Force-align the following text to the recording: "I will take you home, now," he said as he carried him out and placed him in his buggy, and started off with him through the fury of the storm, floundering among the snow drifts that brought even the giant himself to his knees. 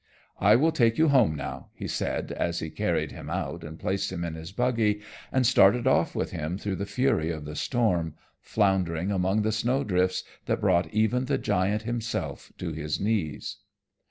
"I 0.39 0.55
will 0.55 0.71
take 0.71 0.97
you 0.97 1.09
home, 1.09 1.35
now," 1.35 1.69
he 1.75 1.87
said 1.87 2.31
as 2.31 2.57
he 2.59 2.71
carried 2.71 3.11
him 3.11 3.29
out 3.29 3.63
and 3.63 3.77
placed 3.77 4.11
him 4.11 4.23
in 4.25 4.33
his 4.33 4.51
buggy, 4.51 5.01
and 5.31 5.45
started 5.45 5.85
off 5.85 6.15
with 6.15 6.31
him 6.31 6.57
through 6.57 6.77
the 6.77 6.87
fury 6.87 7.29
of 7.29 7.45
the 7.45 7.55
storm, 7.55 8.15
floundering 8.41 9.11
among 9.11 9.43
the 9.43 9.51
snow 9.51 9.83
drifts 9.83 10.23
that 10.47 10.59
brought 10.59 10.91
even 10.91 11.25
the 11.25 11.37
giant 11.37 11.83
himself 11.83 12.51
to 12.57 12.73
his 12.73 12.99
knees. 12.99 13.57